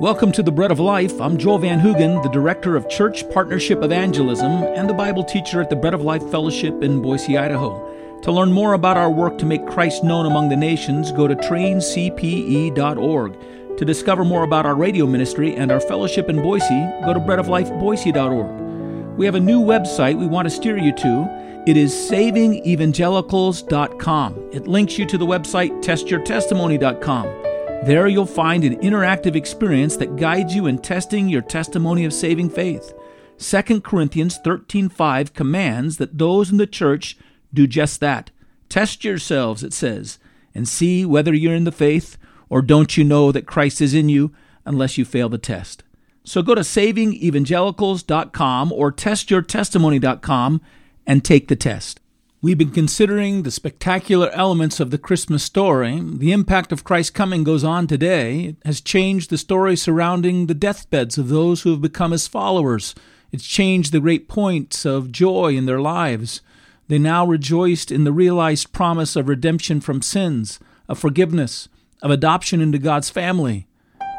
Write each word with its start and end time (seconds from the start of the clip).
Welcome 0.00 0.32
to 0.32 0.42
the 0.42 0.50
Bread 0.50 0.70
of 0.70 0.80
Life. 0.80 1.20
I'm 1.20 1.36
Joel 1.36 1.58
Van 1.58 1.78
Hoogen, 1.78 2.22
the 2.22 2.30
Director 2.30 2.74
of 2.74 2.88
Church 2.88 3.28
Partnership 3.28 3.82
Evangelism 3.82 4.50
and 4.50 4.88
the 4.88 4.94
Bible 4.94 5.22
teacher 5.22 5.60
at 5.60 5.68
the 5.68 5.76
Bread 5.76 5.92
of 5.92 6.00
Life 6.00 6.26
Fellowship 6.30 6.82
in 6.82 7.02
Boise, 7.02 7.36
Idaho. 7.36 8.18
To 8.22 8.32
learn 8.32 8.50
more 8.50 8.72
about 8.72 8.96
our 8.96 9.10
work 9.10 9.36
to 9.36 9.44
make 9.44 9.66
Christ 9.66 10.02
known 10.02 10.24
among 10.24 10.48
the 10.48 10.56
nations, 10.56 11.12
go 11.12 11.28
to 11.28 11.36
traincpe.org. 11.36 13.36
To 13.76 13.84
discover 13.84 14.24
more 14.24 14.42
about 14.42 14.64
our 14.64 14.74
radio 14.74 15.06
ministry 15.06 15.54
and 15.54 15.70
our 15.70 15.80
fellowship 15.80 16.30
in 16.30 16.40
Boise, 16.40 16.88
go 17.04 17.12
to 17.12 17.20
breadoflifeboise.org. 17.20 19.18
We 19.18 19.26
have 19.26 19.34
a 19.34 19.40
new 19.40 19.60
website 19.60 20.18
we 20.18 20.26
want 20.26 20.46
to 20.46 20.50
steer 20.50 20.78
you 20.78 20.96
to. 20.96 21.62
It 21.66 21.76
is 21.76 21.92
savingevangelicals.com. 21.92 24.48
It 24.50 24.66
links 24.66 24.98
you 24.98 25.04
to 25.04 25.18
the 25.18 25.26
website 25.26 25.84
testyourtestimony.com. 25.84 27.49
There 27.84 28.08
you'll 28.08 28.26
find 28.26 28.62
an 28.62 28.78
interactive 28.80 29.34
experience 29.34 29.96
that 29.96 30.16
guides 30.16 30.54
you 30.54 30.66
in 30.66 30.76
testing 30.78 31.30
your 31.30 31.40
testimony 31.40 32.04
of 32.04 32.12
saving 32.12 32.50
faith. 32.50 32.92
2 33.38 33.80
Corinthians 33.80 34.38
13:5 34.44 35.32
commands 35.32 35.96
that 35.96 36.18
those 36.18 36.50
in 36.50 36.58
the 36.58 36.66
church 36.66 37.16
do 37.54 37.66
just 37.66 38.00
that. 38.00 38.30
Test 38.68 39.02
yourselves, 39.02 39.64
it 39.64 39.72
says, 39.72 40.18
and 40.54 40.68
see 40.68 41.06
whether 41.06 41.34
you're 41.34 41.54
in 41.54 41.64
the 41.64 41.72
faith, 41.72 42.18
or 42.50 42.60
don't 42.60 42.98
you 42.98 43.04
know 43.04 43.32
that 43.32 43.46
Christ 43.46 43.80
is 43.80 43.94
in 43.94 44.10
you 44.10 44.30
unless 44.66 44.98
you 44.98 45.06
fail 45.06 45.30
the 45.30 45.38
test. 45.38 45.82
So 46.22 46.42
go 46.42 46.54
to 46.54 46.60
savingevangelicals.com 46.60 48.72
or 48.72 48.92
testyourtestimony.com 48.92 50.60
and 51.06 51.24
take 51.24 51.48
the 51.48 51.56
test. 51.56 51.99
We've 52.42 52.56
been 52.56 52.70
considering 52.70 53.42
the 53.42 53.50
spectacular 53.50 54.30
elements 54.30 54.80
of 54.80 54.90
the 54.90 54.96
Christmas 54.96 55.42
story. 55.42 56.00
The 56.02 56.32
impact 56.32 56.72
of 56.72 56.84
Christ's 56.84 57.10
coming 57.10 57.44
goes 57.44 57.64
on 57.64 57.86
today. 57.86 58.44
It 58.44 58.56
has 58.64 58.80
changed 58.80 59.28
the 59.28 59.36
story 59.36 59.76
surrounding 59.76 60.46
the 60.46 60.54
deathbeds 60.54 61.18
of 61.18 61.28
those 61.28 61.60
who 61.62 61.70
have 61.72 61.82
become 61.82 62.12
his 62.12 62.26
followers. 62.26 62.94
It's 63.30 63.46
changed 63.46 63.92
the 63.92 64.00
great 64.00 64.26
points 64.26 64.86
of 64.86 65.12
joy 65.12 65.54
in 65.54 65.66
their 65.66 65.82
lives. 65.82 66.40
They 66.88 66.98
now 66.98 67.26
rejoiced 67.26 67.92
in 67.92 68.04
the 68.04 68.12
realized 68.12 68.72
promise 68.72 69.16
of 69.16 69.28
redemption 69.28 69.82
from 69.82 70.00
sins, 70.00 70.58
of 70.88 70.98
forgiveness, 70.98 71.68
of 72.00 72.10
adoption 72.10 72.62
into 72.62 72.78
God's 72.78 73.10
family. 73.10 73.66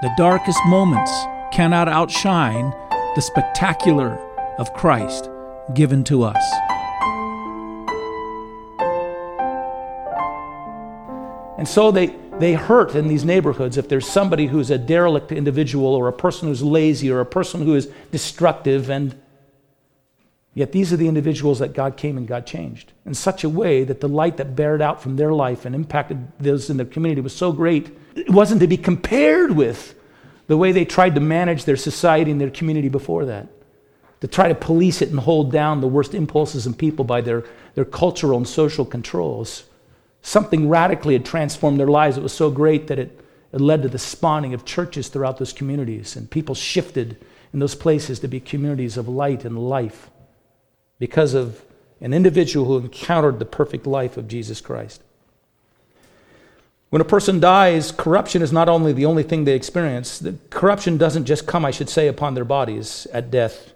The 0.03 0.13
darkest 0.15 0.59
moments 0.67 1.11
cannot 1.51 1.89
outshine 1.89 2.69
the 3.15 3.21
spectacular 3.21 4.19
of 4.59 4.71
Christ 4.73 5.27
given 5.73 6.03
to 6.03 6.21
us. 6.21 6.80
And 11.61 11.67
so 11.67 11.91
they, 11.91 12.07
they 12.39 12.53
hurt 12.53 12.95
in 12.95 13.07
these 13.07 13.23
neighborhoods 13.23 13.77
if 13.77 13.87
there's 13.87 14.07
somebody 14.07 14.47
who's 14.47 14.71
a 14.71 14.79
derelict 14.79 15.31
individual 15.31 15.93
or 15.93 16.07
a 16.07 16.11
person 16.11 16.47
who's 16.47 16.63
lazy 16.63 17.11
or 17.11 17.19
a 17.19 17.25
person 17.25 17.61
who 17.61 17.75
is 17.75 17.87
destructive. 18.09 18.89
And 18.89 19.15
yet 20.55 20.71
these 20.71 20.91
are 20.91 20.97
the 20.97 21.07
individuals 21.07 21.59
that 21.59 21.73
God 21.73 21.97
came 21.97 22.17
and 22.17 22.27
God 22.27 22.47
changed 22.47 22.93
in 23.05 23.13
such 23.13 23.43
a 23.43 23.49
way 23.49 23.83
that 23.83 24.01
the 24.01 24.09
light 24.09 24.37
that 24.37 24.55
bared 24.55 24.81
out 24.81 25.03
from 25.03 25.17
their 25.17 25.33
life 25.33 25.63
and 25.63 25.75
impacted 25.75 26.31
those 26.39 26.71
in 26.71 26.77
the 26.77 26.85
community 26.85 27.21
was 27.21 27.35
so 27.35 27.51
great, 27.51 27.95
it 28.15 28.31
wasn't 28.31 28.59
to 28.61 28.67
be 28.67 28.75
compared 28.75 29.51
with 29.51 29.93
the 30.47 30.57
way 30.57 30.71
they 30.71 30.83
tried 30.83 31.13
to 31.13 31.21
manage 31.21 31.65
their 31.65 31.77
society 31.77 32.31
and 32.31 32.41
their 32.41 32.49
community 32.49 32.89
before 32.89 33.25
that. 33.25 33.47
To 34.21 34.27
try 34.27 34.47
to 34.47 34.55
police 34.55 35.03
it 35.03 35.09
and 35.09 35.19
hold 35.19 35.51
down 35.51 35.79
the 35.79 35.87
worst 35.87 36.15
impulses 36.15 36.65
in 36.65 36.73
people 36.73 37.05
by 37.05 37.21
their, 37.21 37.43
their 37.75 37.85
cultural 37.85 38.39
and 38.39 38.47
social 38.47 38.83
controls. 38.83 39.65
Something 40.21 40.69
radically 40.69 41.13
had 41.13 41.25
transformed 41.25 41.79
their 41.79 41.87
lives. 41.87 42.17
It 42.17 42.23
was 42.23 42.33
so 42.33 42.51
great 42.51 42.87
that 42.87 42.99
it, 42.99 43.19
it 43.51 43.61
led 43.61 43.81
to 43.81 43.89
the 43.89 43.97
spawning 43.97 44.53
of 44.53 44.65
churches 44.65 45.07
throughout 45.07 45.37
those 45.37 45.53
communities, 45.53 46.15
and 46.15 46.29
people 46.29 46.55
shifted 46.55 47.17
in 47.53 47.59
those 47.59 47.75
places 47.75 48.19
to 48.19 48.27
be 48.27 48.39
communities 48.39 48.97
of 48.97 49.07
light 49.07 49.43
and 49.45 49.57
life 49.57 50.09
because 50.99 51.33
of 51.33 51.63
an 51.99 52.13
individual 52.13 52.65
who 52.65 52.77
encountered 52.77 53.39
the 53.39 53.45
perfect 53.45 53.85
life 53.85 54.17
of 54.17 54.27
Jesus 54.27 54.61
Christ. 54.61 55.01
When 56.89 57.01
a 57.01 57.05
person 57.05 57.39
dies, 57.39 57.91
corruption 57.91 58.41
is 58.41 58.51
not 58.51 58.67
only 58.67 58.91
the 58.91 59.05
only 59.05 59.23
thing 59.23 59.45
they 59.45 59.55
experience, 59.55 60.19
the 60.19 60.35
corruption 60.49 60.97
doesn't 60.97 61.25
just 61.25 61.47
come, 61.47 61.63
I 61.63 61.71
should 61.71 61.89
say, 61.89 62.07
upon 62.07 62.33
their 62.33 62.43
bodies 62.43 63.07
at 63.13 63.31
death, 63.31 63.73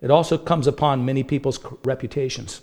it 0.00 0.10
also 0.10 0.36
comes 0.36 0.66
upon 0.66 1.04
many 1.04 1.22
people's 1.22 1.58
reputations. 1.84 2.60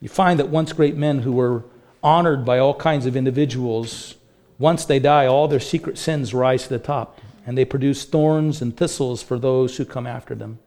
You 0.00 0.08
find 0.08 0.38
that 0.38 0.48
once 0.48 0.72
great 0.72 0.96
men 0.96 1.20
who 1.20 1.32
were 1.32 1.64
honored 2.02 2.44
by 2.44 2.58
all 2.58 2.74
kinds 2.74 3.06
of 3.06 3.16
individuals, 3.16 4.16
once 4.58 4.84
they 4.84 4.98
die, 4.98 5.26
all 5.26 5.48
their 5.48 5.60
secret 5.60 5.98
sins 5.98 6.34
rise 6.34 6.64
to 6.64 6.68
the 6.68 6.78
top, 6.78 7.20
and 7.46 7.56
they 7.56 7.64
produce 7.64 8.04
thorns 8.04 8.62
and 8.62 8.76
thistles 8.76 9.22
for 9.22 9.38
those 9.38 9.76
who 9.76 9.84
come 9.84 10.06
after 10.06 10.34
them. 10.34 10.58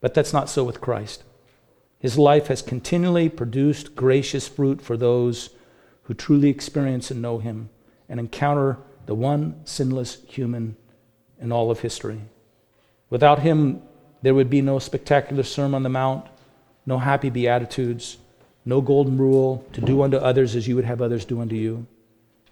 But 0.00 0.14
that's 0.14 0.32
not 0.32 0.48
so 0.48 0.64
with 0.64 0.80
Christ. 0.80 1.24
His 1.98 2.18
life 2.18 2.46
has 2.46 2.62
continually 2.62 3.28
produced 3.28 3.94
gracious 3.94 4.48
fruit 4.48 4.80
for 4.80 4.96
those 4.96 5.50
who 6.04 6.14
truly 6.14 6.48
experience 6.48 7.10
and 7.10 7.20
know 7.20 7.38
him 7.38 7.68
and 8.08 8.18
encounter 8.18 8.78
the 9.06 9.14
one 9.14 9.60
sinless 9.64 10.18
human 10.26 10.76
in 11.40 11.52
all 11.52 11.70
of 11.70 11.80
history. 11.80 12.22
Without 13.10 13.40
him, 13.40 13.82
there 14.22 14.34
would 14.34 14.50
be 14.50 14.62
no 14.62 14.78
spectacular 14.78 15.42
Sermon 15.42 15.76
on 15.76 15.82
the 15.82 15.88
Mount, 15.88 16.26
no 16.86 16.98
happy 16.98 17.30
Beatitudes, 17.30 18.16
no 18.70 18.80
golden 18.80 19.18
rule 19.18 19.66
to 19.72 19.80
do 19.80 20.00
unto 20.00 20.16
others 20.16 20.54
as 20.54 20.66
you 20.68 20.76
would 20.76 20.84
have 20.84 21.02
others 21.02 21.24
do 21.24 21.40
unto 21.40 21.56
you. 21.56 21.86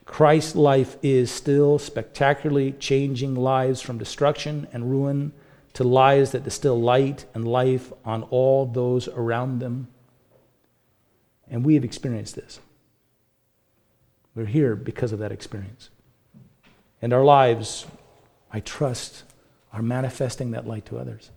Christ's 0.05 0.57
life 0.57 0.97
is 1.01 1.31
still 1.31 1.79
spectacularly 1.79 2.73
changing 2.73 3.37
lives 3.37 3.81
from 3.81 3.99
destruction 3.99 4.67
and 4.73 4.91
ruin 4.91 5.33
to 5.75 5.85
lives 5.85 6.33
that 6.33 6.43
distill 6.43 6.81
light 6.81 7.25
and 7.35 7.47
life 7.47 7.93
on 8.05 8.25
all 8.25 8.67
those 8.67 9.07
around 9.07 9.61
them. 9.61 9.87
And 11.49 11.65
we 11.65 11.75
have 11.75 11.85
experienced 11.85 12.35
this. 12.35 12.59
We're 14.35 14.47
here 14.47 14.75
because 14.75 15.13
of 15.13 15.21
that 15.21 15.31
experience. 15.31 15.89
And 17.01 17.13
our 17.13 17.25
lives, 17.25 17.87
I 18.53 18.59
trust, 18.59 19.23
are 19.73 19.83
manifesting 19.83 20.51
that 20.51 20.67
light 20.67 20.87
to 20.87 20.99
others. 20.99 21.31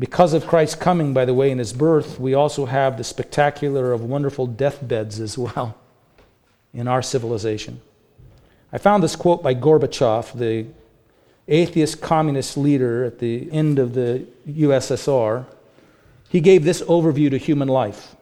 Because 0.00 0.32
of 0.32 0.46
Christ's 0.46 0.76
coming, 0.76 1.12
by 1.12 1.26
the 1.26 1.34
way, 1.34 1.50
in 1.50 1.58
his 1.58 1.74
birth, 1.74 2.18
we 2.18 2.32
also 2.32 2.64
have 2.64 2.96
the 2.96 3.04
spectacular 3.04 3.92
of 3.92 4.02
wonderful 4.02 4.46
deathbeds 4.46 5.20
as 5.20 5.36
well 5.36 5.76
in 6.74 6.88
our 6.88 7.02
civilization. 7.02 7.82
I 8.72 8.78
found 8.78 9.02
this 9.02 9.14
quote 9.14 9.42
by 9.42 9.54
Gorbachev, 9.54 10.32
the 10.38 10.66
atheist 11.46 12.00
communist 12.00 12.56
leader 12.56 13.04
at 13.04 13.18
the 13.18 13.52
end 13.52 13.78
of 13.78 13.92
the 13.92 14.26
USSR. 14.48 15.44
He 16.30 16.40
gave 16.40 16.64
this 16.64 16.80
overview 16.82 17.28
to 17.30 17.36
human 17.36 17.68
life 17.68 18.16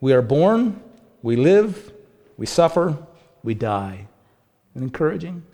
We 0.00 0.12
are 0.12 0.22
born, 0.22 0.82
we 1.22 1.36
live, 1.36 1.92
we 2.36 2.44
suffer, 2.44 2.98
we 3.42 3.54
die. 3.54 4.06
And 4.74 4.84
encouraging? 4.84 5.44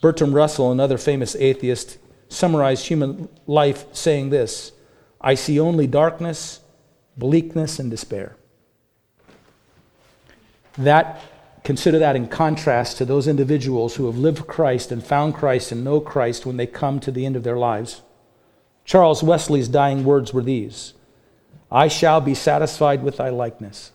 Bertrand 0.00 0.34
Russell, 0.34 0.70
another 0.70 0.96
famous 0.96 1.34
atheist, 1.34 1.98
summarized 2.28 2.86
human 2.86 3.28
life 3.46 3.84
saying 3.92 4.30
this 4.30 4.72
I 5.20 5.34
see 5.34 5.58
only 5.58 5.86
darkness, 5.86 6.60
bleakness, 7.16 7.78
and 7.78 7.90
despair. 7.90 8.36
That, 10.76 11.20
consider 11.62 11.98
that 12.00 12.16
in 12.16 12.28
contrast 12.28 12.98
to 12.98 13.04
those 13.04 13.28
individuals 13.28 13.96
who 13.96 14.06
have 14.06 14.18
lived 14.18 14.46
Christ 14.46 14.92
and 14.92 15.04
found 15.04 15.34
Christ 15.34 15.72
and 15.72 15.84
know 15.84 16.00
Christ 16.00 16.44
when 16.44 16.56
they 16.56 16.66
come 16.66 17.00
to 17.00 17.10
the 17.10 17.24
end 17.24 17.36
of 17.36 17.44
their 17.44 17.56
lives. 17.56 18.02
Charles 18.84 19.22
Wesley's 19.22 19.68
dying 19.68 20.04
words 20.04 20.34
were 20.34 20.42
these 20.42 20.94
I 21.70 21.88
shall 21.88 22.20
be 22.20 22.34
satisfied 22.34 23.02
with 23.02 23.16
thy 23.16 23.30
likeness. 23.30 23.92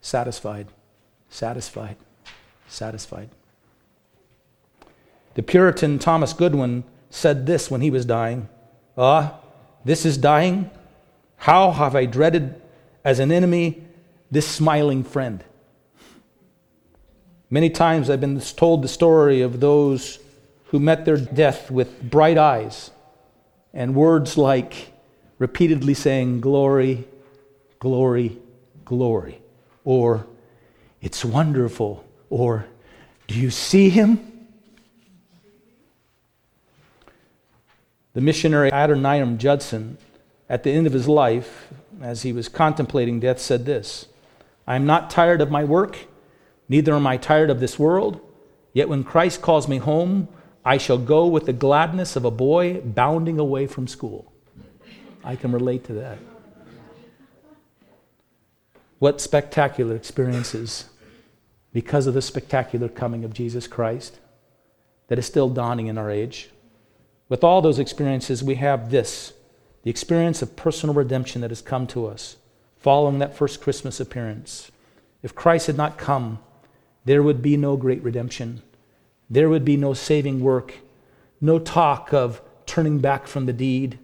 Satisfied, 0.00 0.66
satisfied, 1.28 1.96
satisfied. 2.66 3.30
The 5.34 5.42
Puritan 5.42 5.98
Thomas 5.98 6.32
Goodwin 6.32 6.82
said 7.12 7.44
this 7.46 7.70
when 7.70 7.82
he 7.82 7.90
was 7.90 8.04
dying 8.04 8.48
Ah, 8.96 9.38
this 9.84 10.04
is 10.04 10.18
dying. 10.18 10.70
How 11.36 11.70
have 11.70 11.96
I 11.96 12.04
dreaded 12.04 12.60
as 13.04 13.18
an 13.18 13.32
enemy 13.32 13.84
this 14.30 14.46
smiling 14.46 15.02
friend? 15.02 15.42
Many 17.48 17.70
times 17.70 18.08
I've 18.08 18.20
been 18.20 18.40
told 18.40 18.82
the 18.82 18.88
story 18.88 19.40
of 19.40 19.60
those 19.60 20.18
who 20.66 20.78
met 20.78 21.04
their 21.04 21.16
death 21.16 21.70
with 21.70 22.02
bright 22.02 22.38
eyes 22.38 22.90
and 23.74 23.94
words 23.94 24.38
like 24.38 24.92
repeatedly 25.38 25.94
saying, 25.94 26.40
Glory, 26.40 27.04
glory, 27.78 28.38
glory, 28.84 29.40
or 29.84 30.26
It's 31.00 31.24
wonderful, 31.24 32.04
or 32.30 32.66
Do 33.26 33.38
you 33.38 33.50
see 33.50 33.90
him? 33.90 34.31
The 38.14 38.20
missionary 38.20 38.70
Adoniram 38.70 39.38
Judson, 39.38 39.98
at 40.48 40.62
the 40.62 40.70
end 40.70 40.86
of 40.86 40.92
his 40.92 41.08
life, 41.08 41.68
as 42.00 42.22
he 42.22 42.32
was 42.32 42.48
contemplating 42.48 43.20
death, 43.20 43.38
said 43.38 43.64
this 43.64 44.06
I 44.66 44.76
am 44.76 44.86
not 44.86 45.10
tired 45.10 45.40
of 45.40 45.50
my 45.50 45.64
work, 45.64 45.98
neither 46.68 46.94
am 46.94 47.06
I 47.06 47.16
tired 47.16 47.50
of 47.50 47.60
this 47.60 47.78
world. 47.78 48.20
Yet 48.74 48.88
when 48.88 49.04
Christ 49.04 49.42
calls 49.42 49.68
me 49.68 49.78
home, 49.78 50.28
I 50.64 50.78
shall 50.78 50.98
go 50.98 51.26
with 51.26 51.46
the 51.46 51.52
gladness 51.52 52.16
of 52.16 52.24
a 52.24 52.30
boy 52.30 52.80
bounding 52.80 53.38
away 53.38 53.66
from 53.66 53.86
school. 53.86 54.32
I 55.24 55.36
can 55.36 55.52
relate 55.52 55.84
to 55.84 55.92
that. 55.94 56.18
What 58.98 59.20
spectacular 59.20 59.96
experiences 59.96 60.86
because 61.72 62.06
of 62.06 62.14
the 62.14 62.22
spectacular 62.22 62.88
coming 62.88 63.24
of 63.24 63.32
Jesus 63.32 63.66
Christ 63.66 64.18
that 65.08 65.18
is 65.18 65.26
still 65.26 65.48
dawning 65.48 65.86
in 65.86 65.98
our 65.98 66.10
age. 66.10 66.50
With 67.32 67.44
all 67.44 67.62
those 67.62 67.78
experiences, 67.78 68.44
we 68.44 68.56
have 68.56 68.90
this 68.90 69.32
the 69.84 69.90
experience 69.90 70.42
of 70.42 70.54
personal 70.54 70.94
redemption 70.94 71.40
that 71.40 71.50
has 71.50 71.62
come 71.62 71.86
to 71.86 72.06
us 72.06 72.36
following 72.76 73.20
that 73.20 73.34
first 73.34 73.62
Christmas 73.62 74.00
appearance. 74.00 74.70
If 75.22 75.34
Christ 75.34 75.66
had 75.66 75.78
not 75.78 75.96
come, 75.96 76.40
there 77.06 77.22
would 77.22 77.40
be 77.40 77.56
no 77.56 77.78
great 77.78 78.02
redemption. 78.02 78.60
There 79.30 79.48
would 79.48 79.64
be 79.64 79.78
no 79.78 79.94
saving 79.94 80.40
work, 80.40 80.74
no 81.40 81.58
talk 81.58 82.12
of 82.12 82.42
turning 82.66 82.98
back 82.98 83.26
from 83.26 83.46
the 83.46 83.54
deed, 83.54 83.98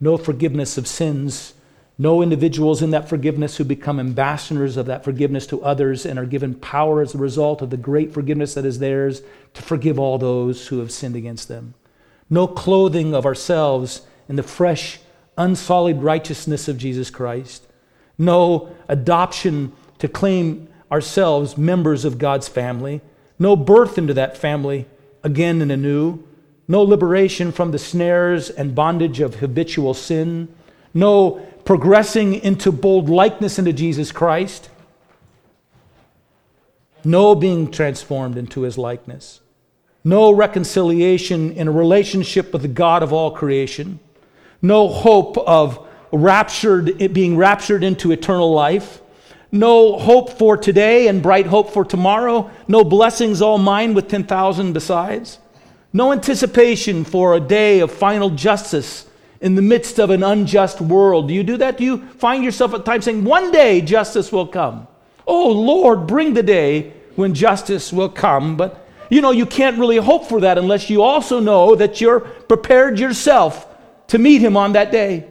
no 0.00 0.16
forgiveness 0.16 0.76
of 0.76 0.88
sins, 0.88 1.54
no 1.96 2.20
individuals 2.20 2.82
in 2.82 2.90
that 2.90 3.08
forgiveness 3.08 3.58
who 3.58 3.64
become 3.64 4.00
ambassadors 4.00 4.76
of 4.76 4.86
that 4.86 5.04
forgiveness 5.04 5.46
to 5.46 5.62
others 5.62 6.04
and 6.04 6.18
are 6.18 6.26
given 6.26 6.56
power 6.56 7.00
as 7.00 7.14
a 7.14 7.18
result 7.18 7.62
of 7.62 7.70
the 7.70 7.76
great 7.76 8.12
forgiveness 8.12 8.54
that 8.54 8.66
is 8.66 8.80
theirs 8.80 9.22
to 9.54 9.62
forgive 9.62 10.00
all 10.00 10.18
those 10.18 10.66
who 10.66 10.80
have 10.80 10.90
sinned 10.90 11.14
against 11.14 11.46
them. 11.46 11.74
No 12.32 12.46
clothing 12.46 13.14
of 13.14 13.26
ourselves 13.26 14.06
in 14.26 14.36
the 14.36 14.42
fresh, 14.42 15.00
unsullied 15.36 16.00
righteousness 16.00 16.66
of 16.66 16.78
Jesus 16.78 17.10
Christ. 17.10 17.66
No 18.16 18.74
adoption 18.88 19.74
to 19.98 20.08
claim 20.08 20.66
ourselves 20.90 21.58
members 21.58 22.06
of 22.06 22.16
God's 22.16 22.48
family, 22.48 23.02
no 23.38 23.54
birth 23.54 23.98
into 23.98 24.14
that 24.14 24.38
family 24.38 24.86
again 25.22 25.60
and 25.60 25.70
anew, 25.70 26.24
no 26.66 26.82
liberation 26.82 27.52
from 27.52 27.70
the 27.70 27.78
snares 27.78 28.48
and 28.48 28.74
bondage 28.74 29.20
of 29.20 29.36
habitual 29.36 29.92
sin, 29.92 30.48
no 30.94 31.32
progressing 31.66 32.32
into 32.36 32.72
bold 32.72 33.10
likeness 33.10 33.58
into 33.58 33.74
Jesus 33.74 34.10
Christ, 34.10 34.70
no 37.04 37.34
being 37.34 37.70
transformed 37.70 38.38
into 38.38 38.62
his 38.62 38.78
likeness, 38.78 39.40
no 40.04 40.32
reconciliation 40.32 41.52
in 41.52 41.68
a 41.68 41.72
relationship 41.72 42.52
with 42.52 42.62
the 42.62 42.68
God 42.68 43.02
of 43.02 43.12
all 43.12 43.30
creation, 43.30 44.00
no 44.60 44.88
hope 44.88 45.38
of 45.38 45.86
raptured 46.10 47.12
being 47.12 47.36
raptured 47.36 47.82
into 47.82 48.12
eternal 48.12 48.52
life 48.52 49.02
no 49.52 49.98
hope 49.98 50.30
for 50.38 50.56
today 50.56 51.08
and 51.08 51.22
bright 51.22 51.46
hope 51.46 51.70
for 51.70 51.84
tomorrow, 51.84 52.50
no 52.66 52.82
blessings 52.82 53.42
all 53.42 53.58
mine 53.58 53.92
with 53.92 54.08
10,000 54.08 54.72
besides, 54.72 55.38
no 55.92 56.10
anticipation 56.10 57.04
for 57.04 57.34
a 57.34 57.40
day 57.40 57.80
of 57.80 57.92
final 57.92 58.30
justice 58.30 59.06
in 59.42 59.54
the 59.54 59.62
midst 59.62 60.00
of 60.00 60.08
an 60.08 60.22
unjust 60.22 60.80
world. 60.80 61.28
Do 61.28 61.34
you 61.34 61.42
do 61.42 61.58
that? 61.58 61.76
Do 61.76 61.84
you 61.84 61.98
find 62.16 62.42
yourself 62.42 62.72
at 62.72 62.86
times 62.86 63.04
saying, 63.04 63.24
One 63.24 63.52
day 63.52 63.82
justice 63.82 64.32
will 64.32 64.46
come? 64.46 64.88
Oh 65.26 65.50
Lord, 65.50 66.06
bring 66.06 66.32
the 66.32 66.42
day 66.42 66.94
when 67.14 67.34
justice 67.34 67.92
will 67.92 68.08
come. 68.08 68.56
But 68.56 68.81
you 69.12 69.20
know, 69.20 69.30
you 69.30 69.44
can't 69.44 69.78
really 69.78 69.98
hope 69.98 70.24
for 70.24 70.40
that 70.40 70.56
unless 70.56 70.88
you 70.88 71.02
also 71.02 71.38
know 71.38 71.74
that 71.74 72.00
you're 72.00 72.20
prepared 72.20 72.98
yourself 72.98 73.68
to 74.06 74.16
meet 74.16 74.40
Him 74.40 74.56
on 74.56 74.72
that 74.72 74.90
day. 74.90 75.28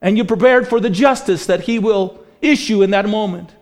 And 0.00 0.16
you're 0.16 0.26
prepared 0.26 0.66
for 0.66 0.80
the 0.80 0.90
justice 0.90 1.46
that 1.46 1.60
He 1.60 1.78
will 1.78 2.18
issue 2.42 2.82
in 2.82 2.90
that 2.90 3.08
moment. 3.08 3.54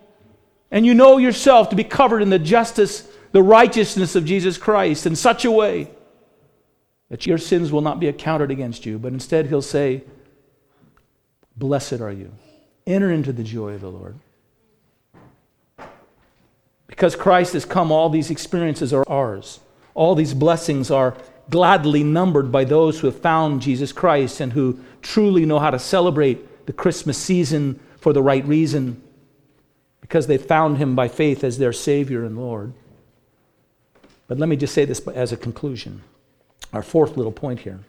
And 0.70 0.86
you 0.86 0.94
know 0.94 1.18
yourself 1.18 1.68
to 1.68 1.76
be 1.76 1.84
covered 1.84 2.22
in 2.22 2.30
the 2.30 2.38
justice, 2.38 3.06
the 3.32 3.42
righteousness 3.42 4.16
of 4.16 4.24
Jesus 4.24 4.56
Christ 4.56 5.04
in 5.04 5.14
such 5.14 5.44
a 5.44 5.50
way 5.50 5.90
that 7.10 7.26
your 7.26 7.36
sins 7.36 7.70
will 7.70 7.82
not 7.82 8.00
be 8.00 8.08
accounted 8.08 8.50
against 8.50 8.86
you, 8.86 8.98
but 8.98 9.12
instead 9.12 9.48
he'll 9.48 9.60
say, 9.60 10.04
Blessed 11.54 12.00
are 12.00 12.10
you. 12.10 12.32
Enter 12.86 13.12
into 13.12 13.34
the 13.34 13.44
joy 13.44 13.74
of 13.74 13.82
the 13.82 13.90
Lord. 13.90 14.18
Because 16.92 17.16
Christ 17.16 17.54
has 17.54 17.64
come, 17.64 17.90
all 17.90 18.10
these 18.10 18.30
experiences 18.30 18.92
are 18.92 19.08
ours. 19.08 19.60
All 19.94 20.14
these 20.14 20.34
blessings 20.34 20.90
are 20.90 21.16
gladly 21.48 22.04
numbered 22.04 22.52
by 22.52 22.64
those 22.64 23.00
who 23.00 23.06
have 23.06 23.18
found 23.18 23.62
Jesus 23.62 23.92
Christ 23.92 24.40
and 24.40 24.52
who 24.52 24.78
truly 25.00 25.46
know 25.46 25.58
how 25.58 25.70
to 25.70 25.78
celebrate 25.78 26.66
the 26.66 26.72
Christmas 26.74 27.16
season 27.16 27.80
for 27.96 28.12
the 28.12 28.20
right 28.20 28.44
reason 28.44 29.00
because 30.02 30.26
they 30.26 30.36
found 30.36 30.76
him 30.76 30.94
by 30.94 31.08
faith 31.08 31.42
as 31.42 31.56
their 31.56 31.72
Savior 31.72 32.26
and 32.26 32.36
Lord. 32.36 32.74
But 34.28 34.38
let 34.38 34.50
me 34.50 34.56
just 34.56 34.74
say 34.74 34.84
this 34.84 35.00
as 35.08 35.32
a 35.32 35.38
conclusion. 35.38 36.02
Our 36.74 36.82
fourth 36.82 37.16
little 37.16 37.32
point 37.32 37.60
here. 37.60 37.80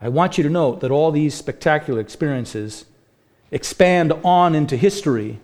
I 0.00 0.08
want 0.08 0.38
you 0.38 0.44
to 0.44 0.50
note 0.50 0.80
that 0.80 0.90
all 0.90 1.10
these 1.10 1.34
spectacular 1.34 2.00
experiences 2.00 2.86
expand 3.50 4.14
on 4.24 4.54
into 4.54 4.78
history. 4.78 5.40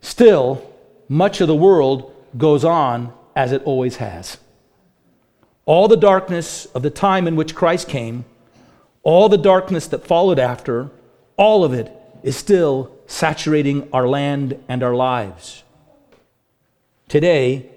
Still, 0.00 0.66
much 1.10 1.42
of 1.42 1.48
the 1.48 1.54
world 1.54 2.14
goes 2.36 2.64
on 2.64 3.12
as 3.34 3.52
it 3.52 3.62
always 3.64 3.96
has. 3.96 4.38
All 5.64 5.88
the 5.88 5.96
darkness 5.96 6.66
of 6.66 6.82
the 6.82 6.90
time 6.90 7.26
in 7.26 7.36
which 7.36 7.54
Christ 7.54 7.88
came, 7.88 8.24
all 9.02 9.28
the 9.28 9.38
darkness 9.38 9.86
that 9.88 10.06
followed 10.06 10.38
after, 10.38 10.90
all 11.36 11.64
of 11.64 11.72
it 11.72 11.92
is 12.22 12.36
still 12.36 12.90
saturating 13.06 13.88
our 13.92 14.08
land 14.08 14.62
and 14.68 14.82
our 14.82 14.94
lives. 14.94 15.62
Today, 17.08 17.70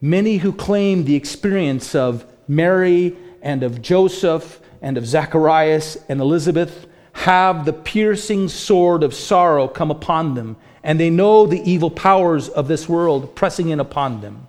many 0.00 0.38
who 0.38 0.52
claim 0.52 1.04
the 1.04 1.16
experience 1.16 1.94
of 1.94 2.24
Mary 2.48 3.16
and 3.42 3.62
of 3.62 3.82
Joseph 3.82 4.60
and 4.80 4.96
of 4.96 5.06
Zacharias 5.06 5.98
and 6.08 6.20
Elizabeth 6.20 6.86
have 7.16 7.64
the 7.64 7.72
piercing 7.72 8.48
sword 8.48 9.02
of 9.02 9.14
sorrow 9.14 9.68
come 9.68 9.90
upon 9.90 10.34
them, 10.34 10.56
and 10.82 10.98
they 11.00 11.10
know 11.10 11.46
the 11.46 11.62
evil 11.70 11.90
powers 11.90 12.48
of 12.48 12.68
this 12.68 12.88
world 12.88 13.34
pressing 13.34 13.68
in 13.68 13.80
upon 13.80 14.20
them. 14.20 14.46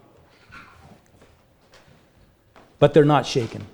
But 2.80 2.94
they're 2.94 3.06
not 3.06 3.26
shaken. 3.26 3.66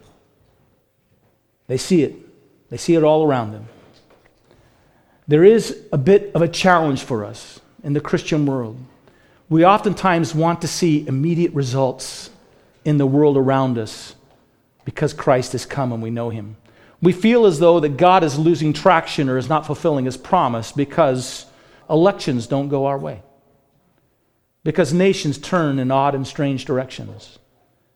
They 1.68 1.78
see 1.78 2.04
it, 2.04 2.16
they 2.69 2.78
see 2.78 2.95
it 2.95 3.04
all 3.04 3.25
around 3.25 3.51
them 3.51 3.68
there 5.28 5.44
is 5.44 5.81
a 5.92 5.98
bit 5.98 6.31
of 6.36 6.42
a 6.42 6.48
challenge 6.48 7.04
for 7.04 7.24
us 7.24 7.62
in 7.84 7.94
the 7.94 8.01
Christian 8.01 8.45
world. 8.45 8.78
We 9.50 9.66
oftentimes 9.66 10.36
want 10.36 10.62
to 10.62 10.68
see 10.68 11.07
immediate 11.07 11.54
results 11.54 12.30
in 12.84 12.98
the 12.98 13.06
world 13.06 13.38
around 13.38 13.78
us 13.78 14.16
because 14.83 15.14
Christ 15.14 15.54
has 15.54 15.66
come 15.66 15.94
and 15.94 16.04
we 16.04 16.09
know 16.09 16.30
him. 16.30 16.57
We 17.04 17.12
feel 17.12 17.45
as 17.45 17.60
though 17.60 17.81
that 17.81 17.98
God 17.98 18.24
is 18.24 18.40
losing 18.40 18.72
traction 18.72 19.28
or 19.28 19.38
is 19.38 19.50
not 19.50 19.66
fulfilling 19.66 20.06
his 20.06 20.16
promise 20.16 20.72
because 20.72 21.45
elections 21.90 22.48
don't 22.48 22.69
go 22.69 22.86
our 22.86 22.98
way. 22.98 23.22
Because 24.64 24.94
nations 24.94 25.38
turn 25.38 25.80
in 25.80 25.92
odd 25.92 26.16
and 26.16 26.26
strange 26.26 26.64
directions. 26.64 27.40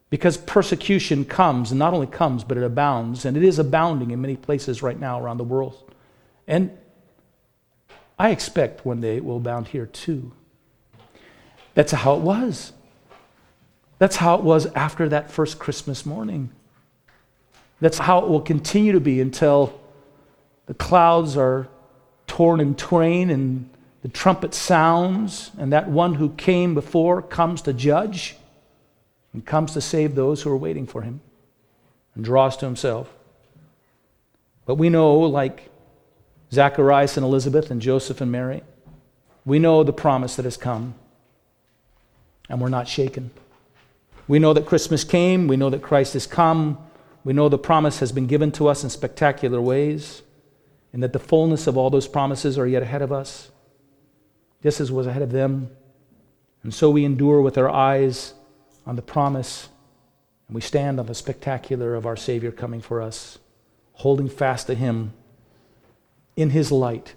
Because 0.10 0.36
persecution 0.36 1.24
comes, 1.24 1.72
and 1.72 1.80
not 1.80 1.94
only 1.94 2.08
comes, 2.08 2.44
but 2.44 2.58
it 2.58 2.64
abounds, 2.64 3.24
and 3.24 3.38
it 3.38 3.44
is 3.44 3.60
abounding 3.60 4.12
in 4.12 4.20
many 4.20 4.36
places 4.36 4.84
right 4.84 5.00
now 5.00 5.22
around 5.22 5.38
the 5.38 5.46
world. 5.46 5.90
And 6.46 6.78
I 8.20 8.32
expect 8.32 8.86
one 8.86 9.00
day 9.00 9.16
it 9.16 9.24
will 9.24 9.38
abound 9.38 9.70
here 9.70 9.86
too. 9.86 10.34
That's 11.76 11.94
how 11.94 12.16
it 12.16 12.22
was. 12.22 12.74
That's 14.00 14.18
how 14.18 14.36
it 14.36 14.44
was 14.44 14.66
after 14.74 15.08
that 15.08 15.32
first 15.32 15.60
Christmas 15.60 16.06
morning. 16.06 16.52
That's 17.80 17.98
how 17.98 18.20
it 18.20 18.30
will 18.30 18.42
continue 18.42 18.92
to 18.94 19.00
be 19.00 19.22
until 19.22 19.80
the 20.66 20.74
clouds 20.74 21.38
are 21.38 21.68
torn 22.26 22.60
in 22.60 22.76
twain 22.76 23.30
and 23.30 23.70
the 24.02 24.10
trumpet 24.10 24.54
sounds, 24.54 25.52
and 25.58 25.74
that 25.74 25.90
one 25.90 26.16
who 26.16 26.30
came 26.30 26.74
before 26.74 27.22
comes 27.22 27.62
to 27.64 27.74
judge 27.74 28.36
and 29.34 29.46
comes 29.46 29.74
to 29.74 29.82
save 29.82 30.16
those 30.16 30.42
who 30.42 30.52
are 30.52 30.58
waiting 30.58 30.86
for 30.86 31.02
him 31.02 31.20
and 32.16 32.24
draws 32.24 32.56
to 32.58 32.66
himself. 32.66 33.14
But 34.66 34.76
we 34.76 34.90
know, 34.90 35.20
like 35.20 35.70
Zacharias 36.52 37.18
and 37.18 37.26
Elizabeth 37.26 37.72
and 37.72 37.82
Joseph 37.82 38.22
and 38.22 38.32
Mary. 38.32 38.64
We 39.46 39.60
know 39.60 39.84
the 39.84 39.94
promise 39.94 40.36
that 40.36 40.46
has 40.46 40.58
come, 40.58 40.96
and 42.50 42.62
we're 42.62 42.70
not 42.70 42.88
shaken. 42.88 43.32
We 44.28 44.40
know 44.40 44.54
that 44.54 44.66
Christmas 44.66 45.04
came. 45.04 45.48
We 45.48 45.58
know 45.58 45.70
that 45.70 45.82
Christ 45.82 46.14
has 46.14 46.28
come. 46.28 46.78
We 47.28 47.34
know 47.34 47.50
the 47.50 47.58
promise 47.58 48.00
has 48.00 48.14
been 48.14 48.26
given 48.26 48.54
to 48.54 48.70
us 48.70 48.86
in 48.86 48.90
spectacular 48.90 49.60
ways, 49.60 50.22
and 50.94 51.04
that 51.04 51.12
the 51.12 51.20
fullness 51.20 51.68
of 51.68 51.76
all 51.76 51.90
those 51.90 52.08
promises 52.08 52.58
are 52.58 52.66
yet 52.66 52.84
ahead 52.84 53.02
of 53.02 53.12
us, 53.12 53.52
This 54.62 54.80
as 54.80 54.94
was 54.94 55.08
ahead 55.08 55.22
of 55.22 55.34
them. 55.34 55.70
And 56.64 56.74
so 56.74 56.90
we 56.90 57.04
endure 57.04 57.42
with 57.42 57.58
our 57.58 57.70
eyes 57.70 58.34
on 58.86 58.96
the 58.96 59.02
promise, 59.02 59.68
and 60.48 60.56
we 60.56 60.62
stand 60.62 61.02
on 61.02 61.08
the 61.08 61.14
spectacular 61.14 61.96
of 61.96 62.06
our 62.06 62.16
Savior 62.16 62.50
coming 62.50 62.80
for 62.80 63.02
us, 63.02 63.40
holding 63.92 64.30
fast 64.30 64.68
to 64.68 64.74
Him 64.74 65.12
in 66.38 66.52
his 66.52 66.72
light, 66.72 67.14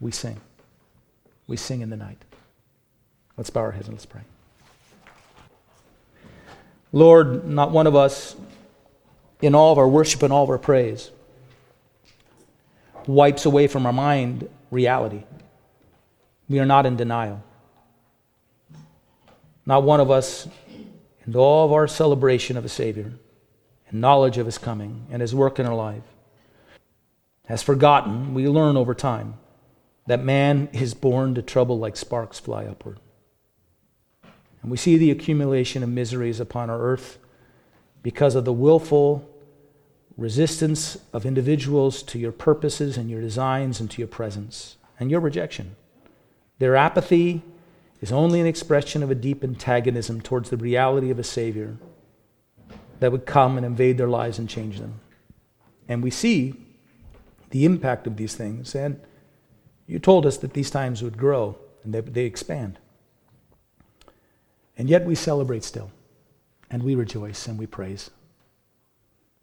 we 0.00 0.10
sing. 0.10 0.40
We 1.46 1.56
sing 1.56 1.80
in 1.80 1.90
the 1.90 1.96
night. 1.96 2.18
Let's 3.36 3.50
bow 3.50 3.60
our 3.60 3.70
heads 3.70 3.86
and 3.86 3.96
let's 3.96 4.04
pray. 4.04 4.22
Lord, 6.90 7.46
not 7.46 7.70
one 7.70 7.86
of 7.86 7.94
us, 7.94 8.34
in 9.42 9.54
all 9.54 9.72
of 9.72 9.78
our 9.78 9.88
worship 9.88 10.22
and 10.22 10.32
all 10.32 10.44
of 10.44 10.50
our 10.50 10.58
praise, 10.58 11.10
wipes 13.06 13.44
away 13.44 13.66
from 13.66 13.84
our 13.84 13.92
mind 13.92 14.48
reality. 14.70 15.24
We 16.48 16.60
are 16.60 16.66
not 16.66 16.86
in 16.86 16.96
denial. 16.96 17.42
Not 19.66 19.82
one 19.82 20.00
of 20.00 20.10
us, 20.10 20.48
in 21.26 21.36
all 21.36 21.66
of 21.66 21.72
our 21.72 21.88
celebration 21.88 22.56
of 22.56 22.64
a 22.64 22.68
Savior 22.68 23.12
and 23.88 24.00
knowledge 24.00 24.38
of 24.38 24.46
His 24.46 24.58
coming 24.58 25.06
and 25.10 25.20
His 25.20 25.34
work 25.34 25.58
in 25.58 25.66
our 25.66 25.74
life, 25.74 26.02
has 27.46 27.62
forgotten, 27.62 28.34
we 28.34 28.48
learn 28.48 28.76
over 28.76 28.94
time, 28.94 29.34
that 30.06 30.24
man 30.24 30.68
is 30.72 30.94
born 30.94 31.34
to 31.34 31.42
trouble 31.42 31.78
like 31.78 31.96
sparks 31.96 32.38
fly 32.38 32.64
upward. 32.64 32.98
And 34.62 34.70
we 34.70 34.76
see 34.76 34.96
the 34.96 35.10
accumulation 35.10 35.82
of 35.82 35.88
miseries 35.88 36.38
upon 36.38 36.70
our 36.70 36.80
earth 36.80 37.18
because 38.02 38.34
of 38.34 38.44
the 38.44 38.52
willful 38.52 39.28
resistance 40.22 40.96
of 41.12 41.26
individuals 41.26 42.00
to 42.04 42.16
your 42.16 42.30
purposes 42.30 42.96
and 42.96 43.10
your 43.10 43.20
designs 43.20 43.80
and 43.80 43.90
to 43.90 44.00
your 44.00 44.08
presence 44.08 44.76
and 45.00 45.10
your 45.10 45.18
rejection. 45.18 45.74
Their 46.60 46.76
apathy 46.76 47.42
is 48.00 48.12
only 48.12 48.40
an 48.40 48.46
expression 48.46 49.02
of 49.02 49.10
a 49.10 49.16
deep 49.16 49.42
antagonism 49.42 50.20
towards 50.20 50.48
the 50.48 50.56
reality 50.56 51.10
of 51.10 51.18
a 51.18 51.24
Savior 51.24 51.76
that 53.00 53.10
would 53.10 53.26
come 53.26 53.56
and 53.56 53.66
invade 53.66 53.98
their 53.98 54.08
lives 54.08 54.38
and 54.38 54.48
change 54.48 54.78
them. 54.78 55.00
And 55.88 56.04
we 56.04 56.10
see 56.10 56.54
the 57.50 57.64
impact 57.64 58.06
of 58.06 58.16
these 58.16 58.36
things. 58.36 58.76
And 58.76 59.00
you 59.88 59.98
told 59.98 60.24
us 60.24 60.36
that 60.38 60.54
these 60.54 60.70
times 60.70 61.02
would 61.02 61.18
grow 61.18 61.58
and 61.82 61.92
they, 61.92 62.00
they 62.00 62.24
expand. 62.26 62.78
And 64.78 64.88
yet 64.88 65.04
we 65.04 65.16
celebrate 65.16 65.64
still, 65.64 65.90
and 66.70 66.84
we 66.84 66.94
rejoice 66.94 67.48
and 67.48 67.58
we 67.58 67.66
praise 67.66 68.10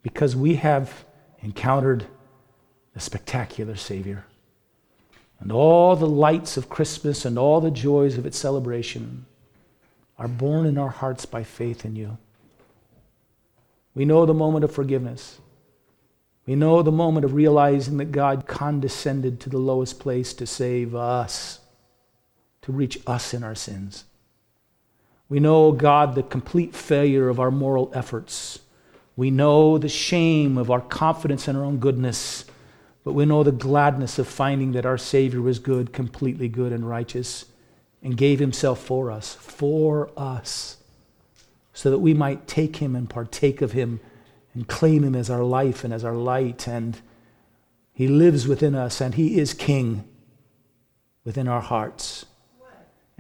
because 0.02 0.36
we 0.36 0.56
have 0.56 1.06
encountered 1.42 2.06
a 2.96 3.00
spectacular 3.00 3.76
Savior. 3.76 4.26
And 5.40 5.52
all 5.52 5.96
the 5.96 6.08
lights 6.08 6.58
of 6.58 6.70
Christmas 6.70 7.26
and 7.26 7.38
all 7.38 7.62
the 7.62 7.72
joys 7.72 8.18
of 8.18 8.26
its 8.26 8.38
celebration 8.38 9.26
are 10.18 10.28
born 10.28 10.66
in 10.66 10.78
our 10.78 10.90
hearts 10.90 11.26
by 11.26 11.44
faith 11.44 11.86
in 11.86 11.96
you. 11.96 12.18
We 13.96 14.06
know 14.06 14.26
the 14.26 14.34
moment 14.34 14.66
of 14.66 14.72
forgiveness. 14.72 15.40
We 16.46 16.56
know 16.56 16.82
the 16.82 16.92
moment 16.92 17.26
of 17.26 17.34
realizing 17.34 17.98
that 17.98 18.12
God 18.12 18.48
condescended 18.48 19.40
to 19.42 19.50
the 19.50 19.58
lowest 19.58 20.00
place 20.00 20.34
to 20.34 20.46
save 20.46 20.96
us, 20.96 21.60
to 22.64 22.72
reach 22.72 23.00
us 23.08 23.34
in 23.34 23.44
our 23.44 23.56
sins. 23.56 24.06
We 25.30 25.40
know, 25.40 25.72
God, 25.72 26.16
the 26.16 26.24
complete 26.24 26.74
failure 26.74 27.30
of 27.30 27.40
our 27.40 27.52
moral 27.52 27.92
efforts. 27.94 28.60
We 29.20 29.32
know 29.32 29.78
the 29.78 29.90
shame 29.90 30.58
of 30.58 30.72
our 30.72 30.80
confidence 30.80 31.50
in 31.50 31.58
our 31.58 31.66
own 31.66 31.80
goodness, 31.80 32.46
but 33.04 33.12
we 33.12 33.26
know 33.26 33.44
the 33.44 33.52
gladness 33.52 34.18
of 34.18 34.30
finding 34.30 34.72
that 34.72 34.86
our 34.86 34.98
Savior 34.98 35.42
was 35.42 35.60
good, 35.60 35.92
completely 35.92 36.48
good 36.48 36.72
and 36.72 36.88
righteous, 36.88 37.44
and 38.02 38.16
gave 38.16 38.40
himself 38.40 38.80
for 38.80 39.12
us, 39.12 39.36
for 39.36 40.10
us, 40.16 40.78
so 41.74 41.92
that 41.92 42.00
we 42.00 42.14
might 42.14 42.48
take 42.48 42.78
him 42.78 42.96
and 42.96 43.10
partake 43.10 43.62
of 43.62 43.74
him 43.74 44.00
and 44.54 44.70
claim 44.70 45.04
him 45.04 45.16
as 45.16 45.30
our 45.30 45.44
life 45.44 45.84
and 45.84 45.94
as 45.94 46.06
our 46.06 46.16
light. 46.16 46.66
And 46.66 47.02
he 47.92 48.08
lives 48.08 48.48
within 48.48 48.74
us, 48.74 49.02
and 49.02 49.16
he 49.16 49.38
is 49.38 49.54
King 49.54 50.06
within 51.26 51.50
our 51.50 51.60
hearts. 51.60 52.26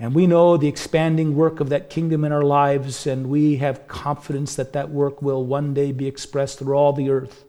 And 0.02 0.16
we 0.16 0.28
know 0.28 0.56
the 0.56 0.70
expanding 0.70 1.36
work 1.36 1.60
of 1.60 1.68
that 1.70 1.90
kingdom 1.90 2.24
in 2.24 2.32
our 2.32 2.42
lives, 2.42 3.06
and 3.06 3.30
we 3.30 3.58
have 3.58 3.86
confidence 3.90 4.56
that 4.56 4.72
that 4.72 4.90
work 4.90 5.22
will 5.22 5.46
one 5.46 5.74
day 5.74 5.92
be 5.92 6.08
expressed 6.08 6.60
through 6.60 6.74
all 6.74 6.94
the 6.94 7.10
earth. 7.10 7.44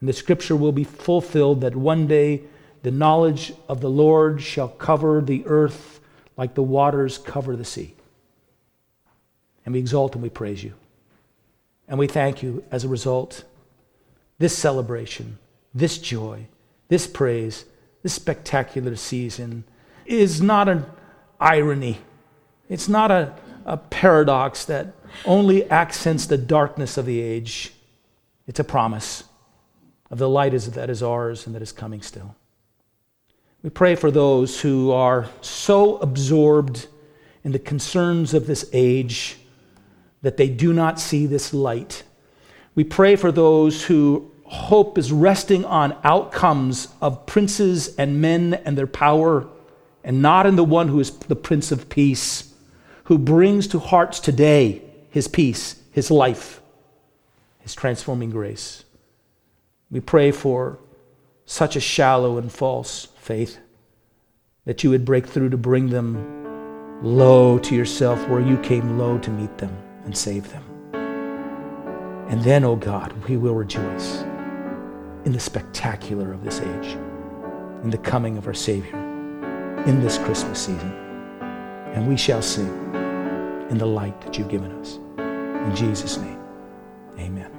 And 0.00 0.08
the 0.08 0.14
scripture 0.14 0.56
will 0.56 0.72
be 0.72 0.84
fulfilled 0.84 1.60
that 1.60 1.76
one 1.76 2.06
day 2.06 2.44
the 2.82 2.90
knowledge 2.90 3.52
of 3.68 3.82
the 3.82 3.90
Lord 3.90 4.40
shall 4.40 4.68
cover 4.68 5.20
the 5.20 5.44
earth 5.46 6.00
like 6.38 6.54
the 6.54 6.62
waters 6.62 7.18
cover 7.18 7.54
the 7.56 7.64
sea. 7.64 7.94
And 9.66 9.74
we 9.74 9.80
exalt 9.80 10.14
and 10.14 10.22
we 10.22 10.30
praise 10.30 10.64
you. 10.64 10.72
And 11.88 11.98
we 11.98 12.06
thank 12.06 12.42
you 12.42 12.64
as 12.70 12.84
a 12.84 12.88
result. 12.88 13.44
This 14.38 14.56
celebration, 14.56 15.38
this 15.74 15.98
joy, 15.98 16.46
this 16.88 17.06
praise, 17.06 17.66
this 18.02 18.14
spectacular 18.14 18.96
season 18.96 19.64
is 20.06 20.40
not 20.40 20.68
an 20.68 20.86
irony. 21.40 21.98
It's 22.68 22.88
not 22.88 23.10
a, 23.10 23.34
a 23.64 23.76
paradox 23.76 24.64
that 24.66 24.94
only 25.24 25.68
accents 25.70 26.26
the 26.26 26.38
darkness 26.38 26.96
of 26.96 27.06
the 27.06 27.20
age. 27.20 27.72
It's 28.46 28.60
a 28.60 28.64
promise 28.64 29.24
of 30.10 30.18
the 30.18 30.28
light 30.28 30.52
that 30.52 30.90
is 30.90 31.02
ours 31.02 31.46
and 31.46 31.54
that 31.54 31.62
is 31.62 31.72
coming 31.72 32.02
still. 32.02 32.34
We 33.62 33.70
pray 33.70 33.96
for 33.96 34.10
those 34.10 34.60
who 34.60 34.92
are 34.92 35.28
so 35.40 35.96
absorbed 35.96 36.86
in 37.42 37.52
the 37.52 37.58
concerns 37.58 38.34
of 38.34 38.46
this 38.46 38.68
age 38.72 39.38
that 40.22 40.36
they 40.36 40.48
do 40.48 40.72
not 40.72 41.00
see 41.00 41.26
this 41.26 41.52
light. 41.52 42.02
We 42.74 42.84
pray 42.84 43.16
for 43.16 43.32
those 43.32 43.84
who 43.84 44.30
hope 44.44 44.98
is 44.98 45.10
resting 45.10 45.64
on 45.64 45.98
outcomes 46.04 46.88
of 47.00 47.26
princes 47.26 47.94
and 47.96 48.20
men 48.20 48.54
and 48.54 48.78
their 48.78 48.86
power 48.86 49.48
and 50.06 50.22
not 50.22 50.46
in 50.46 50.54
the 50.54 50.64
one 50.64 50.86
who 50.86 51.00
is 51.00 51.10
the 51.10 51.36
Prince 51.36 51.72
of 51.72 51.88
Peace, 51.88 52.54
who 53.04 53.18
brings 53.18 53.66
to 53.66 53.80
hearts 53.80 54.20
today 54.20 54.80
his 55.10 55.26
peace, 55.26 55.82
his 55.90 56.12
life, 56.12 56.62
his 57.58 57.74
transforming 57.74 58.30
grace. 58.30 58.84
We 59.90 59.98
pray 59.98 60.30
for 60.30 60.78
such 61.44 61.74
a 61.74 61.80
shallow 61.80 62.38
and 62.38 62.52
false 62.52 63.08
faith 63.18 63.58
that 64.64 64.84
you 64.84 64.90
would 64.90 65.04
break 65.04 65.26
through 65.26 65.50
to 65.50 65.56
bring 65.56 65.90
them 65.90 67.02
low 67.02 67.58
to 67.58 67.74
yourself 67.74 68.28
where 68.28 68.40
you 68.40 68.58
came 68.58 68.98
low 68.98 69.18
to 69.18 69.30
meet 69.30 69.58
them 69.58 69.76
and 70.04 70.16
save 70.16 70.48
them. 70.52 70.62
And 72.28 72.42
then, 72.44 72.64
O 72.64 72.70
oh 72.70 72.76
God, 72.76 73.12
we 73.28 73.36
will 73.36 73.54
rejoice 73.54 74.22
in 75.24 75.32
the 75.32 75.40
spectacular 75.40 76.32
of 76.32 76.44
this 76.44 76.60
age, 76.60 76.96
in 77.82 77.90
the 77.90 77.98
coming 77.98 78.38
of 78.38 78.46
our 78.46 78.54
Savior 78.54 79.05
in 79.84 80.00
this 80.00 80.18
Christmas 80.18 80.64
season. 80.64 80.92
And 81.92 82.08
we 82.08 82.16
shall 82.16 82.42
sing 82.42 82.68
in 83.70 83.78
the 83.78 83.86
light 83.86 84.20
that 84.22 84.38
you've 84.38 84.48
given 84.48 84.72
us. 84.80 84.98
In 85.18 85.74
Jesus' 85.74 86.16
name, 86.18 86.38
amen. 87.18 87.50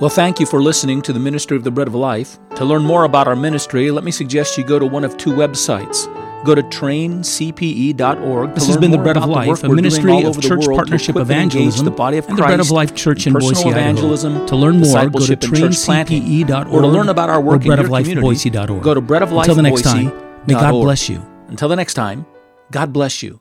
Well, 0.00 0.10
thank 0.10 0.40
you 0.40 0.46
for 0.46 0.60
listening 0.60 1.00
to 1.02 1.12
the 1.12 1.20
Ministry 1.20 1.56
of 1.56 1.64
the 1.64 1.70
Bread 1.70 1.88
of 1.88 1.94
Life. 1.94 2.38
To 2.56 2.64
learn 2.64 2.82
more 2.82 3.04
about 3.04 3.28
our 3.28 3.36
ministry, 3.36 3.90
let 3.90 4.04
me 4.04 4.10
suggest 4.10 4.58
you 4.58 4.64
go 4.64 4.78
to 4.78 4.86
one 4.86 5.04
of 5.04 5.16
two 5.16 5.30
websites 5.30 6.11
Go 6.44 6.54
to 6.54 6.62
traincpe.org. 6.62 8.54
This 8.54 8.66
has 8.66 8.76
been 8.76 8.90
the 8.90 8.98
Bread 8.98 9.16
of 9.16 9.26
Life, 9.26 9.62
a 9.62 9.68
ministry 9.68 10.24
of 10.24 10.40
Church 10.40 10.64
Partnership 10.64 11.16
Evangelism, 11.16 11.84
the 11.84 11.90
body 11.90 12.18
of 12.18 12.28
and 12.28 12.36
the 12.36 12.42
Bread 12.42 12.60
of 12.60 12.70
Life 12.70 12.94
Church 12.94 13.26
in 13.26 13.32
Boise, 13.32 13.68
evangelism, 13.68 14.32
Idaho. 14.32 14.46
To 14.46 14.56
learn 14.56 14.80
more, 14.80 15.08
go 15.08 15.26
to 15.26 15.36
traincpe.org 15.36 16.68
or 16.68 16.80
to 16.80 16.86
learn 16.88 17.08
about 17.08 17.30
our 17.30 17.40
work 17.40 17.62
or 17.62 17.64
breadoflifeboise.org. 17.64 18.82
Go 18.82 18.94
to 18.94 19.00
breadoflifeboise.org. 19.00 19.48
Until 19.48 19.54
the 19.54 19.62
next 19.62 19.82
time, 19.82 20.12
may 20.46 20.54
God 20.54 20.72
bless 20.72 21.08
you. 21.08 21.22
Until 21.48 21.68
the 21.68 21.76
next 21.76 21.94
time, 21.94 22.26
God 22.70 22.92
bless 22.92 23.22
you. 23.22 23.40